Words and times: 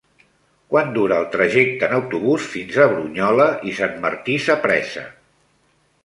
Quant 0.73 0.87
dura 0.93 1.17
el 1.23 1.25
trajecte 1.33 1.85
en 1.87 1.91
autobús 1.97 2.47
fins 2.53 2.79
a 2.85 2.87
Brunyola 2.93 3.47
i 3.73 3.75
Sant 3.81 3.93
Martí 4.07 4.39
Sapresa? 4.47 5.05